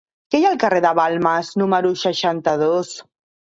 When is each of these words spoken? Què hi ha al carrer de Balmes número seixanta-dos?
Què 0.35 0.39
hi 0.39 0.45
ha 0.47 0.53
al 0.53 0.57
carrer 0.63 0.79
de 0.85 0.93
Balmes 1.01 1.53
número 1.65 1.95
seixanta-dos? 2.07 2.95